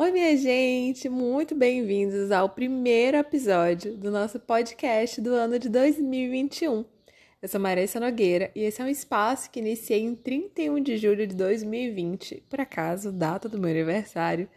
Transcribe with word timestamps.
Oi, 0.00 0.12
minha 0.12 0.36
gente, 0.36 1.08
muito 1.08 1.56
bem-vindos 1.56 2.30
ao 2.30 2.48
primeiro 2.48 3.16
episódio 3.16 3.96
do 3.96 4.12
nosso 4.12 4.38
podcast 4.38 5.20
do 5.20 5.30
ano 5.30 5.58
de 5.58 5.68
2021. 5.68 6.84
Eu 7.42 7.48
sou 7.48 7.60
Marissa 7.60 7.98
Nogueira 7.98 8.48
e 8.54 8.62
esse 8.62 8.80
é 8.80 8.84
um 8.84 8.88
espaço 8.88 9.50
que 9.50 9.58
iniciei 9.58 10.00
em 10.02 10.14
31 10.14 10.80
de 10.80 10.96
julho 10.98 11.26
de 11.26 11.34
2020, 11.34 12.44
por 12.48 12.60
acaso, 12.60 13.10
data 13.10 13.48
do 13.48 13.58
meu 13.58 13.70
aniversário, 13.70 14.48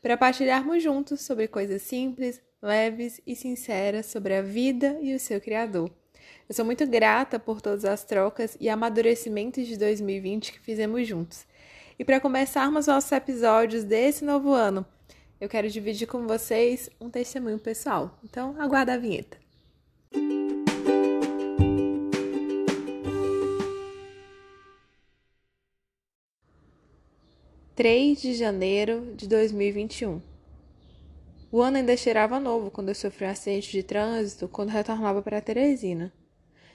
para 0.00 0.16
partilharmos 0.16 0.80
juntos 0.80 1.22
sobre 1.22 1.48
coisas 1.48 1.82
simples, 1.82 2.40
leves 2.62 3.20
e 3.26 3.34
sinceras 3.34 4.06
sobre 4.06 4.36
a 4.36 4.42
vida 4.42 4.96
e 5.02 5.12
o 5.12 5.18
seu 5.18 5.40
Criador. 5.40 5.90
Eu 6.48 6.54
sou 6.54 6.64
muito 6.64 6.86
grata 6.86 7.36
por 7.36 7.60
todas 7.60 7.84
as 7.84 8.04
trocas 8.04 8.56
e 8.60 8.68
amadurecimentos 8.68 9.66
de 9.66 9.76
2020 9.76 10.52
que 10.52 10.60
fizemos 10.60 11.04
juntos. 11.04 11.44
E 11.96 12.04
para 12.04 12.18
começarmos 12.18 12.88
nossos 12.88 13.12
episódios 13.12 13.84
desse 13.84 14.24
novo 14.24 14.52
ano, 14.52 14.84
eu 15.40 15.48
quero 15.48 15.70
dividir 15.70 16.08
com 16.08 16.26
vocês 16.26 16.90
um 17.00 17.08
testemunho 17.08 17.58
pessoal. 17.58 18.18
Então, 18.24 18.56
aguarda 18.58 18.94
a 18.94 18.98
vinheta. 18.98 19.38
Três 27.76 28.20
de 28.20 28.34
janeiro 28.34 29.14
de 29.14 29.28
2021. 29.28 30.20
O 31.52 31.62
ano 31.62 31.76
ainda 31.76 31.96
cheirava 31.96 32.40
novo 32.40 32.72
quando 32.72 32.88
eu 32.88 32.94
sofri 32.96 33.24
um 33.24 33.30
acidente 33.30 33.70
de 33.70 33.84
trânsito 33.84 34.48
quando 34.48 34.70
retornava 34.70 35.22
para 35.22 35.40
Teresina. 35.40 36.12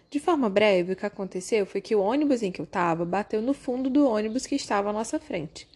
De 0.09 0.19
forma 0.19 0.49
breve, 0.49 0.93
o 0.93 0.95
que 0.95 1.05
aconteceu 1.05 1.67
foi 1.67 1.81
que 1.81 1.95
o 1.95 2.01
ônibus 2.01 2.41
em 2.41 2.51
que 2.51 2.59
eu 2.59 2.65
estava 2.65 3.05
bateu 3.05 3.41
no 3.43 3.53
fundo 3.53 3.91
do 3.91 4.07
ônibus 4.07 4.47
que 4.47 4.55
estava 4.55 4.89
à 4.89 4.93
nossa 4.93 5.19
frente. 5.19 5.67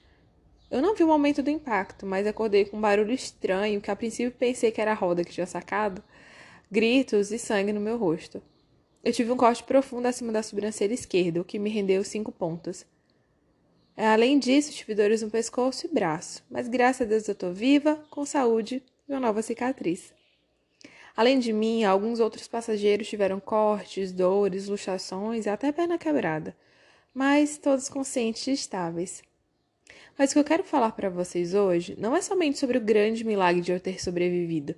Eu 0.72 0.82
não 0.82 0.96
vi 0.96 1.04
o 1.04 1.08
momento 1.08 1.44
do 1.44 1.52
impacto, 1.52 2.04
mas 2.04 2.26
acordei 2.26 2.66
com 2.66 2.78
um 2.78 2.82
barulho 2.82 3.14
estranho 3.14 3.80
que 3.80 3.92
a 3.92 3.96
princípio 3.96 4.32
pensei 4.32 4.72
que 4.72 4.82
era 4.82 4.92
a 4.92 4.96
roda 4.96 5.24
que 5.24 5.32
tinha 5.32 5.46
sacado, 5.46 6.04
gritos 6.72 7.32
e 7.32 7.38
sangue 7.38 7.72
no 7.72 7.80
meu 7.80 7.96
rosto. 7.96 8.42
Eu 9.04 9.14
tive 9.14 9.32
um 9.32 9.38
corte 9.38 9.64
profundo 9.64 10.08
acima 10.08 10.32
da 10.32 10.42
sobrancelha 10.42 10.96
esquerda, 10.96 11.42
o 11.42 11.46
que 11.46 11.60
me 11.60 11.70
rendeu 11.70 12.04
cinco 12.04 12.32
pontos. 12.32 12.88
Além 13.96 14.40
disso, 14.40 14.72
tive 14.72 14.96
dores 14.96 15.22
no 15.22 15.30
pescoço 15.30 15.86
e 15.86 15.94
braço, 15.94 16.44
mas 16.50 16.68
graças 16.68 17.02
a 17.02 17.10
Deus 17.10 17.28
eu 17.28 17.34
estou 17.34 17.54
viva, 17.54 18.04
com 18.10 18.26
saúde 18.26 18.82
e 19.08 19.12
uma 19.12 19.20
nova 19.20 19.44
cicatriz. 19.44 20.12
Além 21.16 21.38
de 21.38 21.54
mim, 21.54 21.84
alguns 21.84 22.20
outros 22.20 22.48
passageiros 22.48 23.08
tiveram 23.08 23.40
cortes, 23.40 24.12
dores, 24.12 24.68
luxações 24.68 25.46
e 25.46 25.50
até 25.50 25.72
perna 25.72 25.98
quebrada, 25.98 26.56
mas 27.14 27.58
todos 27.58 27.88
conscientes 27.88 28.48
e 28.48 28.52
estáveis. 28.52 29.22
Mas 30.18 30.32
o 30.32 30.34
que 30.34 30.40
eu 30.40 30.44
quero 30.44 30.64
falar 30.64 30.92
para 30.94 31.10
vocês 31.10 31.54
hoje 31.54 31.96
não 32.00 32.16
é 32.16 32.22
somente 32.22 32.58
sobre 32.58 32.78
o 32.78 32.82
grande 32.82 33.24
milagre 33.24 33.62
de 33.62 33.72
eu 33.72 33.80
ter 33.80 34.02
sobrevivido. 34.02 34.76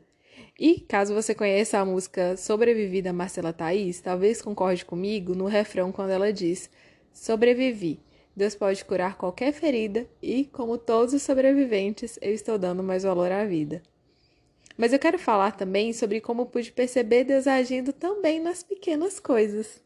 E, 0.60 0.80
caso 0.82 1.14
você 1.14 1.36
conheça 1.36 1.80
a 1.80 1.86
música 1.86 2.38
Sobrevivida 2.38 3.12
Marcela 3.12 3.52
Thaís, 3.52 4.00
talvez 4.02 4.42
concorde 4.42 4.86
comigo 4.86 5.36
no 5.36 5.46
refrão 5.46 5.92
quando 5.92 6.12
ela 6.12 6.32
diz: 6.32 6.70
Sobrevivi. 7.14 8.00
Deus 8.36 8.56
pode 8.56 8.84
curar 8.84 9.18
qualquer 9.18 9.54
ferida 9.54 10.06
e, 10.22 10.46
como 10.46 10.78
todos 10.78 11.14
os 11.14 11.22
sobreviventes, 11.22 12.20
eu 12.22 12.34
estou 12.34 12.58
dando 12.58 12.84
mais 12.84 13.04
valor 13.04 13.32
à 13.32 13.46
vida. 13.46 13.82
Mas 14.78 14.92
eu 14.92 15.00
quero 15.00 15.18
falar 15.18 15.52
também 15.52 15.94
sobre 15.94 16.20
como 16.20 16.46
pude 16.46 16.72
perceber 16.72 17.24
Deus 17.24 17.48
agindo 17.48 17.94
também 17.94 18.40
nas 18.40 18.62
pequenas 18.62 19.20
coisas. 19.20 19.82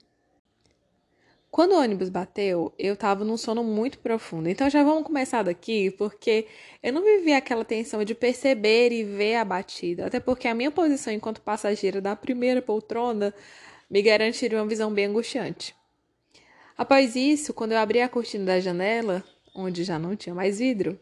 Quando 1.52 1.72
o 1.72 1.80
ônibus 1.80 2.10
bateu, 2.10 2.72
eu 2.78 2.94
estava 2.94 3.26
num 3.26 3.36
sono 3.36 3.64
muito 3.64 3.98
profundo. 4.00 4.48
Então 4.48 4.70
já 4.70 4.84
vamos 4.84 5.04
começar 5.04 5.42
daqui, 5.42 5.90
porque 5.92 6.46
eu 6.82 6.94
não 6.94 7.04
vivi 7.04 7.34
aquela 7.34 7.66
tensão 7.66 8.04
de 8.04 8.14
perceber 8.14 8.92
e 8.92 9.04
ver 9.04 9.36
a 9.36 9.46
batida, 9.46 10.06
até 10.06 10.20
porque 10.20 10.48
a 10.48 10.54
minha 10.54 10.70
posição 10.70 11.12
enquanto 11.12 11.42
passageira 11.42 12.00
da 12.00 12.16
primeira 12.16 12.62
poltrona 12.62 13.34
me 13.90 14.02
garantiria 14.02 14.60
uma 14.60 14.68
visão 14.68 14.94
bem 14.94 15.06
angustiante. 15.06 15.76
Após 16.78 17.16
isso, 17.16 17.54
quando 17.54 17.72
eu 17.72 17.80
abri 17.80 18.00
a 18.02 18.08
cortina 18.08 18.46
da 18.46 18.60
janela, 18.60 19.24
onde 19.56 19.84
já 19.84 19.98
não 19.98 20.16
tinha 20.16 20.36
mais 20.36 20.60
vidro, 20.60 21.00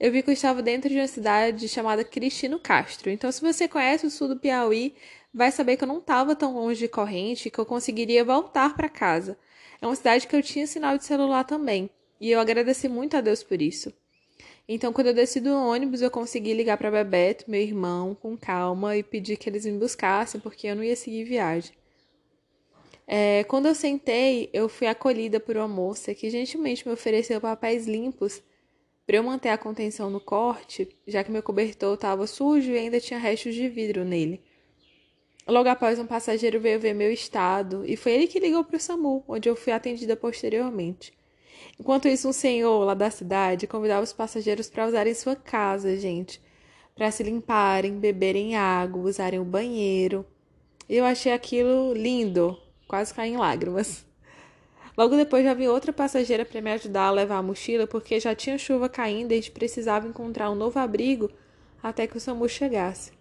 eu 0.00 0.12
vi 0.12 0.22
que 0.22 0.30
eu 0.30 0.34
estava 0.34 0.62
dentro 0.62 0.88
de 0.88 0.96
uma 0.96 1.08
cidade 1.08 1.68
chamada 1.68 2.04
Cristino 2.04 2.58
Castro. 2.58 3.10
Então, 3.10 3.30
se 3.32 3.40
você 3.40 3.66
conhece 3.66 4.06
o 4.06 4.10
sul 4.10 4.28
do 4.28 4.36
Piauí, 4.38 4.94
vai 5.34 5.50
saber 5.50 5.76
que 5.76 5.84
eu 5.84 5.88
não 5.88 5.98
estava 5.98 6.36
tão 6.36 6.54
longe 6.54 6.80
de 6.80 6.88
corrente 6.88 7.50
que 7.50 7.58
eu 7.58 7.66
conseguiria 7.66 8.24
voltar 8.24 8.76
para 8.76 8.88
casa. 8.88 9.36
É 9.80 9.86
uma 9.86 9.96
cidade 9.96 10.26
que 10.26 10.36
eu 10.36 10.42
tinha 10.42 10.66
sinal 10.66 10.96
de 10.96 11.04
celular 11.04 11.44
também, 11.44 11.90
e 12.20 12.30
eu 12.30 12.40
agradeci 12.40 12.88
muito 12.88 13.16
a 13.16 13.20
Deus 13.20 13.42
por 13.42 13.60
isso. 13.60 13.92
Então, 14.68 14.92
quando 14.92 15.08
eu 15.08 15.14
desci 15.14 15.40
do 15.40 15.50
ônibus, 15.50 16.02
eu 16.02 16.10
consegui 16.10 16.52
ligar 16.52 16.76
para 16.76 16.90
Bebeto, 16.90 17.50
meu 17.50 17.60
irmão, 17.60 18.14
com 18.14 18.36
calma 18.36 18.96
e 18.96 19.02
pedir 19.02 19.36
que 19.36 19.48
eles 19.48 19.64
me 19.64 19.78
buscassem, 19.78 20.40
porque 20.40 20.66
eu 20.66 20.76
não 20.76 20.84
ia 20.84 20.94
seguir 20.94 21.24
viagem. 21.24 21.72
É, 23.06 23.44
quando 23.44 23.66
eu 23.66 23.74
sentei, 23.74 24.50
eu 24.52 24.68
fui 24.68 24.86
acolhida 24.86 25.40
por 25.40 25.56
uma 25.56 25.66
moça 25.66 26.14
que 26.14 26.28
gentilmente 26.28 26.86
me 26.86 26.92
ofereceu 26.92 27.40
papéis 27.40 27.86
limpos 27.86 28.42
para 29.08 29.16
eu 29.16 29.22
manter 29.22 29.48
a 29.48 29.56
contenção 29.56 30.10
no 30.10 30.20
corte, 30.20 30.86
já 31.06 31.24
que 31.24 31.30
meu 31.30 31.42
cobertor 31.42 31.94
estava 31.94 32.26
sujo 32.26 32.72
e 32.72 32.76
ainda 32.76 33.00
tinha 33.00 33.18
restos 33.18 33.54
de 33.54 33.66
vidro 33.66 34.04
nele. 34.04 34.42
Logo 35.46 35.66
após, 35.66 35.98
um 35.98 36.06
passageiro 36.06 36.60
veio 36.60 36.78
ver 36.78 36.92
meu 36.92 37.10
estado 37.10 37.86
e 37.86 37.96
foi 37.96 38.12
ele 38.12 38.26
que 38.26 38.38
ligou 38.38 38.62
para 38.62 38.76
o 38.76 38.78
SAMU, 38.78 39.24
onde 39.26 39.48
eu 39.48 39.56
fui 39.56 39.72
atendida 39.72 40.14
posteriormente. 40.14 41.14
Enquanto 41.80 42.06
isso, 42.06 42.28
um 42.28 42.34
senhor 42.34 42.84
lá 42.84 42.92
da 42.92 43.10
cidade 43.10 43.66
convidava 43.66 44.02
os 44.02 44.12
passageiros 44.12 44.68
para 44.68 44.86
usarem 44.86 45.14
sua 45.14 45.34
casa, 45.34 45.96
gente, 45.96 46.38
para 46.94 47.10
se 47.10 47.22
limparem, 47.22 47.98
beberem 47.98 48.56
água, 48.56 49.08
usarem 49.08 49.40
o 49.40 49.44
banheiro. 49.44 50.22
Eu 50.86 51.06
achei 51.06 51.32
aquilo 51.32 51.94
lindo, 51.94 52.60
quase 52.86 53.14
caí 53.14 53.30
em 53.30 53.38
lágrimas. 53.38 54.06
Logo 54.98 55.14
depois 55.14 55.44
já 55.44 55.54
vi 55.54 55.68
outra 55.68 55.92
passageira 55.92 56.44
para 56.44 56.60
me 56.60 56.72
ajudar 56.72 57.06
a 57.06 57.12
levar 57.12 57.36
a 57.36 57.42
mochila, 57.42 57.86
porque 57.86 58.18
já 58.18 58.34
tinha 58.34 58.58
chuva 58.58 58.88
caindo 58.88 59.30
e 59.30 59.48
precisava 59.48 60.08
encontrar 60.08 60.50
um 60.50 60.56
novo 60.56 60.76
abrigo 60.76 61.30
até 61.80 62.08
que 62.08 62.16
o 62.16 62.20
SAMU 62.20 62.48
chegasse. 62.48 63.12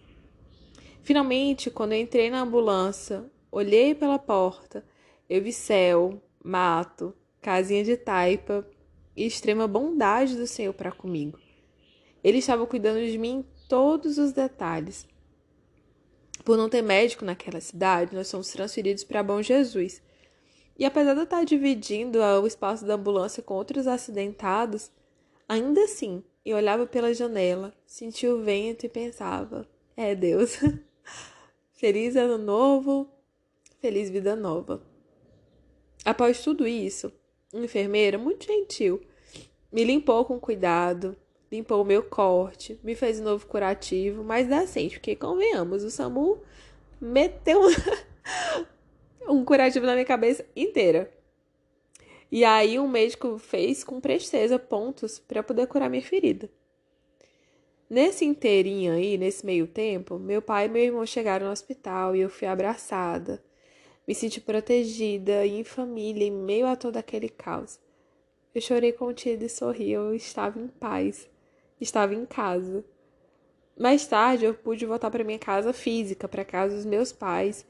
Finalmente, 1.04 1.70
quando 1.70 1.94
entrei 1.94 2.32
na 2.32 2.42
ambulância, 2.42 3.24
olhei 3.52 3.94
pela 3.94 4.18
porta, 4.18 4.84
eu 5.30 5.40
vi 5.40 5.54
céu, 5.54 6.20
mato, 6.44 7.14
casinha 7.44 7.84
de 7.84 7.96
taipa 7.96 8.68
e 9.16 9.28
extrema 9.28 9.68
bondade 9.68 10.36
do 10.36 10.48
Senhor 10.48 10.74
para 10.74 10.92
comigo. 10.92 11.38
Ele 12.24 12.40
estava 12.40 12.66
cuidando 12.66 13.06
de 13.06 13.20
mim 13.20 13.38
em 13.38 13.46
todos 13.70 14.18
os 14.18 14.32
detalhes. 14.32 15.08
Por 16.44 16.58
não 16.58 16.70
ter 16.70 16.82
médico 16.82 17.24
naquela 17.24 17.62
cidade, 17.62 18.16
nós 18.16 18.32
fomos 18.32 18.50
transferidos 18.50 19.04
para 19.04 19.22
Bom 19.22 19.44
Jesus. 19.44 20.02
E 20.78 20.86
apesar 20.86 21.14
de 21.14 21.20
eu 21.22 21.24
estar 21.24 21.44
dividindo 21.44 22.20
o 22.20 22.46
espaço 22.46 22.86
da 22.86 22.94
ambulância 22.94 23.42
com 23.42 23.56
outros 23.56 23.88
acidentados, 23.88 24.92
ainda 25.50 25.82
assim 25.84 26.24
eu 26.46 26.56
olhava 26.56 26.86
pela 26.86 27.14
janela, 27.14 27.74
sentia 27.86 28.34
o 28.34 28.44
vento 28.44 28.86
e 28.86 28.90
pensava: 28.90 29.68
é 29.96 30.14
Deus. 30.14 30.60
feliz 31.74 32.16
ano 32.16 32.38
novo, 32.38 33.10
feliz 33.80 34.10
vida 34.10 34.36
nova. 34.36 34.82
Após 36.06 36.44
tudo 36.44 36.68
isso, 36.68 37.12
uma 37.54 37.66
enfermeira 37.66 38.18
muito 38.18 38.46
gentil 38.46 39.02
me 39.72 39.84
limpou 39.84 40.24
com 40.26 40.40
cuidado, 40.40 41.16
limpou 41.52 41.82
o 41.82 41.86
meu 41.86 42.02
corte, 42.04 42.80
me 42.84 42.96
fez 42.96 43.20
um 43.20 43.24
novo 43.24 43.46
curativo, 43.46 44.24
mas 44.24 44.48
dá 44.48 44.60
assim, 44.60 44.90
porque 44.90 45.16
convenhamos, 45.16 45.84
o 45.84 45.92
SAMU 45.92 46.42
meteu 47.00 47.62
um 49.28 49.44
curativo 49.44 49.86
na 49.86 49.94
minha 49.94 50.06
cabeça 50.06 50.46
inteira. 50.56 51.12
E 52.32 52.44
aí 52.44 52.78
o 52.78 52.88
médico 52.88 53.38
fez 53.38 53.84
com 53.84 54.02
presteza 54.02 54.60
pontos 54.60 55.20
para 55.20 55.44
poder 55.44 55.68
curar 55.68 55.90
minha 55.90 56.02
ferida. 56.02 56.50
Nesse 57.90 58.26
inteirinho 58.26 58.94
aí, 58.94 59.18
nesse 59.18 59.46
meio 59.46 59.66
tempo, 59.66 60.20
meu 60.20 60.42
pai 60.42 60.66
e 60.66 60.70
meu 60.70 60.84
irmão 60.84 61.06
chegaram 61.06 61.46
no 61.46 61.52
hospital 61.54 62.16
e 62.16 62.20
eu 62.20 62.30
fui 62.30 62.46
abraçada. 62.48 63.42
Me 64.06 64.14
senti 64.14 64.42
protegida 64.42 65.46
e 65.46 65.60
em 65.60 65.64
família, 65.64 66.26
em 66.26 66.32
meio 66.32 66.68
a 66.68 66.76
todo 66.76 66.98
aquele 66.98 67.30
caos. 67.30 67.80
Eu 68.54 68.60
chorei 68.60 68.92
contido 68.92 69.44
e 69.44 69.50
sorri, 69.50 69.92
eu 69.92 70.14
estava 70.14 70.60
em 70.60 70.68
paz, 70.68 71.30
estava 71.80 72.14
em 72.14 72.26
casa. 72.26 72.84
Mais 73.80 74.06
tarde, 74.06 74.46
eu 74.46 74.54
pude 74.54 74.86
voltar 74.86 75.10
para 75.10 75.24
minha 75.24 75.40
casa 75.40 75.72
física, 75.72 76.28
para 76.28 76.44
casa 76.44 76.76
dos 76.76 76.86
meus 76.86 77.14
pais, 77.14 77.66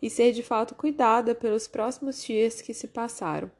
e 0.00 0.08
ser 0.08 0.32
de 0.32 0.42
fato 0.42 0.74
cuidada 0.74 1.34
pelos 1.34 1.66
próximos 1.66 2.22
dias 2.22 2.60
que 2.60 2.72
se 2.72 2.88
passaram. 2.88 3.50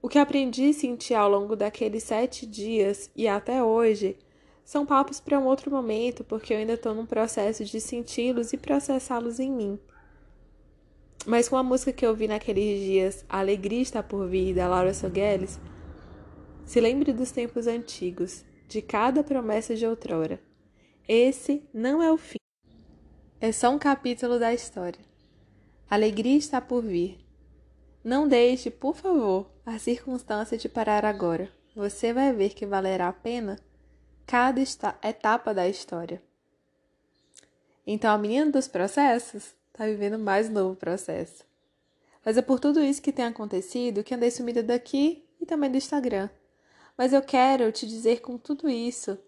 O 0.00 0.08
que 0.08 0.18
aprendi 0.18 0.70
e 0.70 0.74
senti 0.74 1.14
ao 1.14 1.28
longo 1.28 1.56
daqueles 1.56 2.04
sete 2.04 2.46
dias 2.46 3.10
e 3.16 3.26
até 3.26 3.62
hoje 3.62 4.16
são 4.64 4.84
papos 4.86 5.20
para 5.20 5.38
um 5.38 5.46
outro 5.46 5.70
momento, 5.70 6.24
porque 6.24 6.52
eu 6.52 6.58
ainda 6.58 6.74
estou 6.74 6.94
num 6.94 7.06
processo 7.06 7.64
de 7.64 7.80
senti-los 7.80 8.52
e 8.52 8.56
processá-los 8.56 9.40
em 9.40 9.50
mim. 9.50 9.78
Mas 11.26 11.48
com 11.48 11.56
a 11.56 11.62
música 11.62 11.92
que 11.92 12.06
eu 12.06 12.14
vi 12.14 12.28
naqueles 12.28 12.80
dias, 12.80 13.24
A 13.28 13.40
Alegria 13.40 13.82
Está 13.82 14.02
Por 14.02 14.28
Vir, 14.28 14.54
da 14.54 14.68
Laura 14.68 14.94
Sogueles, 14.94 15.58
se 16.64 16.80
lembre 16.80 17.12
dos 17.12 17.30
tempos 17.30 17.66
antigos 17.66 18.44
de 18.68 18.82
cada 18.82 19.24
promessa 19.24 19.74
de 19.74 19.86
outrora. 19.86 20.40
Esse 21.08 21.62
não 21.72 22.02
é 22.02 22.12
o 22.12 22.16
fim. 22.16 22.45
É 23.38 23.52
só 23.52 23.68
um 23.68 23.78
capítulo 23.78 24.38
da 24.38 24.54
história. 24.54 25.04
alegria 25.90 26.38
está 26.38 26.58
por 26.58 26.82
vir. 26.82 27.18
Não 28.02 28.26
deixe, 28.26 28.70
por 28.70 28.96
favor, 28.96 29.50
a 29.66 29.78
circunstância 29.78 30.56
te 30.56 30.70
parar 30.70 31.04
agora. 31.04 31.52
Você 31.74 32.14
vai 32.14 32.32
ver 32.32 32.54
que 32.54 32.64
valerá 32.64 33.08
a 33.08 33.12
pena 33.12 33.58
cada 34.26 34.58
etapa 35.02 35.52
da 35.52 35.68
história. 35.68 36.22
Então 37.86 38.10
a 38.10 38.16
menina 38.16 38.50
dos 38.50 38.66
processos 38.68 39.54
está 39.70 39.84
vivendo 39.84 40.18
mais 40.18 40.48
um 40.48 40.54
novo 40.54 40.74
processo. 40.74 41.44
Mas 42.24 42.38
é 42.38 42.42
por 42.42 42.58
tudo 42.58 42.80
isso 42.80 43.02
que 43.02 43.12
tem 43.12 43.26
acontecido 43.26 44.02
que 44.02 44.14
andei 44.14 44.30
sumida 44.30 44.62
daqui 44.62 45.28
e 45.38 45.44
também 45.44 45.70
do 45.70 45.76
Instagram. 45.76 46.30
Mas 46.96 47.12
eu 47.12 47.20
quero 47.20 47.70
te 47.70 47.86
dizer 47.86 48.22
com 48.22 48.38
tudo 48.38 48.66
isso 48.66 49.18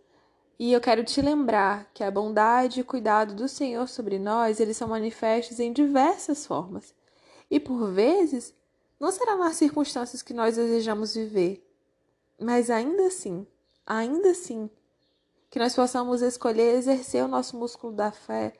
e 0.58 0.72
eu 0.72 0.80
quero 0.80 1.04
te 1.04 1.22
lembrar 1.22 1.88
que 1.94 2.02
a 2.02 2.10
bondade 2.10 2.80
e 2.80 2.84
cuidado 2.84 3.34
do 3.34 3.48
Senhor 3.48 3.88
sobre 3.88 4.18
nós, 4.18 4.58
eles 4.58 4.76
são 4.76 4.88
manifestos 4.88 5.60
em 5.60 5.72
diversas 5.72 6.44
formas. 6.44 6.92
E 7.48 7.60
por 7.60 7.92
vezes, 7.92 8.52
não 8.98 9.12
será 9.12 9.36
nas 9.36 9.54
circunstâncias 9.54 10.20
que 10.20 10.34
nós 10.34 10.56
desejamos 10.56 11.14
viver, 11.14 11.64
mas 12.40 12.70
ainda 12.70 13.06
assim, 13.06 13.46
ainda 13.86 14.30
assim, 14.30 14.68
que 15.48 15.60
nós 15.60 15.74
possamos 15.74 16.22
escolher 16.22 16.74
exercer 16.74 17.24
o 17.24 17.28
nosso 17.28 17.56
músculo 17.56 17.92
da 17.92 18.10
fé 18.10 18.52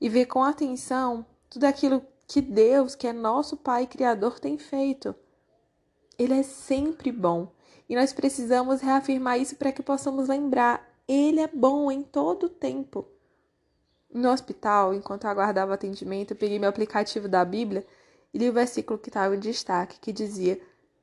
e 0.00 0.08
ver 0.08 0.26
com 0.26 0.44
atenção 0.44 1.26
tudo 1.48 1.64
aquilo 1.64 2.02
que 2.28 2.40
Deus, 2.40 2.94
que 2.94 3.08
é 3.08 3.12
nosso 3.12 3.56
Pai 3.56 3.88
Criador, 3.88 4.38
tem 4.38 4.56
feito. 4.56 5.14
Ele 6.16 6.34
é 6.34 6.42
sempre 6.44 7.10
bom 7.10 7.52
e 7.88 7.96
nós 7.96 8.12
precisamos 8.12 8.80
reafirmar 8.80 9.40
isso 9.40 9.56
para 9.56 9.72
que 9.72 9.82
possamos 9.82 10.28
lembrar: 10.28 10.89
Ele 11.12 11.40
é 11.40 11.48
bom 11.48 11.90
em 11.90 12.04
todo 12.04 12.44
o 12.44 12.48
tempo. 12.48 13.04
No 14.14 14.30
hospital, 14.30 14.94
enquanto 14.94 15.24
eu 15.24 15.30
aguardava 15.30 15.74
atendimento, 15.74 16.30
eu 16.30 16.36
peguei 16.36 16.56
meu 16.56 16.68
aplicativo 16.68 17.26
da 17.28 17.44
Bíblia 17.44 17.84
e 18.32 18.38
li 18.38 18.48
o 18.48 18.52
versículo 18.52 18.96
que 18.96 19.08
estava 19.08 19.34
em 19.34 19.40
destaque, 19.40 19.98
que 19.98 20.12
dizia: 20.12 20.60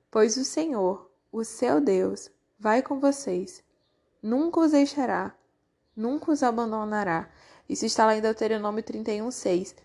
Pois 0.10 0.38
o 0.38 0.46
Senhor, 0.46 1.12
o 1.30 1.44
seu 1.44 1.82
Deus, 1.82 2.32
vai 2.58 2.82
com 2.82 3.02
vocês, 3.02 3.62
nunca 4.24 4.62
os 4.62 4.72
deixará, 4.72 5.36
nunca 5.94 6.32
os 6.32 6.42
abandonará. 6.42 7.30
Isso 7.68 7.86
está 7.86 8.06
lá 8.06 8.16
em 8.16 8.22
Deuteronômio 8.22 8.84
31, 8.84 9.30
6. 9.30 9.76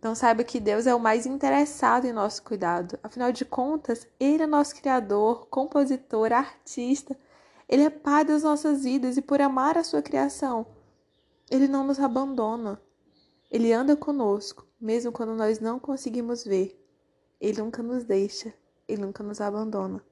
Então 0.00 0.16
saiba 0.16 0.42
que 0.42 0.58
Deus 0.58 0.84
é 0.88 0.94
o 0.96 0.98
mais 0.98 1.26
interessado 1.26 2.06
em 2.06 2.12
nosso 2.12 2.42
cuidado. 2.42 2.98
Afinal 3.04 3.30
de 3.30 3.44
contas, 3.44 4.04
Ele 4.18 4.42
é 4.42 4.46
nosso 4.48 4.74
Criador, 4.74 5.46
compositor, 5.46 6.32
artista. 6.32 7.16
Ele 7.70 7.84
é 7.84 7.90
Pai 7.90 8.24
das 8.24 8.42
nossas 8.42 8.82
vidas 8.82 9.16
e 9.16 9.22
por 9.22 9.40
amar 9.40 9.78
a 9.78 9.84
sua 9.84 10.02
criação, 10.02 10.66
Ele 11.48 11.68
não 11.68 11.86
nos 11.86 12.00
abandona. 12.00 12.82
Ele 13.48 13.72
anda 13.72 13.94
conosco, 13.94 14.66
mesmo 14.80 15.12
quando 15.12 15.36
nós 15.36 15.60
não 15.60 15.78
conseguimos 15.78 16.42
ver. 16.42 16.84
Ele 17.40 17.62
nunca 17.62 17.80
nos 17.80 18.02
deixa, 18.02 18.52
Ele 18.88 19.02
nunca 19.02 19.22
nos 19.22 19.40
abandona. 19.40 20.04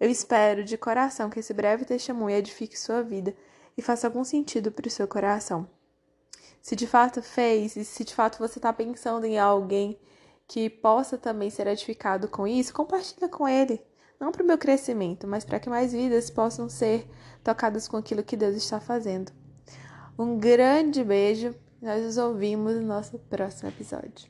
Eu 0.00 0.08
espero 0.08 0.64
de 0.64 0.78
coração 0.78 1.28
que 1.28 1.40
esse 1.40 1.52
breve 1.52 1.84
testemunho 1.84 2.34
edifique 2.34 2.78
sua 2.78 3.02
vida 3.02 3.36
e 3.76 3.82
faça 3.82 4.06
algum 4.06 4.24
sentido 4.24 4.72
para 4.72 4.88
o 4.88 4.90
seu 4.90 5.06
coração. 5.06 5.68
Se 6.62 6.74
de 6.74 6.86
fato 6.86 7.20
fez, 7.20 7.76
e 7.76 7.84
se 7.84 8.02
de 8.02 8.14
fato 8.14 8.38
você 8.38 8.58
está 8.58 8.72
pensando 8.72 9.26
em 9.26 9.38
alguém 9.38 10.00
que 10.48 10.70
possa 10.70 11.18
também 11.18 11.50
ser 11.50 11.66
edificado 11.66 12.28
com 12.28 12.46
isso, 12.46 12.72
compartilha 12.72 13.28
com 13.28 13.46
ele. 13.46 13.89
Não 14.20 14.30
para 14.30 14.42
o 14.42 14.46
meu 14.46 14.58
crescimento, 14.58 15.26
mas 15.26 15.46
para 15.46 15.58
que 15.58 15.70
mais 15.70 15.92
vidas 15.92 16.28
possam 16.28 16.68
ser 16.68 17.08
tocadas 17.42 17.88
com 17.88 17.96
aquilo 17.96 18.22
que 18.22 18.36
Deus 18.36 18.54
está 18.54 18.78
fazendo. 18.78 19.32
Um 20.18 20.38
grande 20.38 21.02
beijo. 21.02 21.54
Nós 21.80 22.04
nos 22.04 22.18
ouvimos 22.18 22.74
no 22.74 22.82
nosso 22.82 23.18
próximo 23.18 23.70
episódio. 23.70 24.29